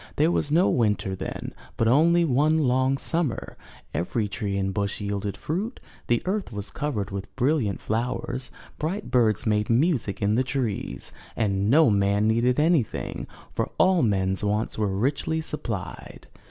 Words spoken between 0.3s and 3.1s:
was no winter then, but only one long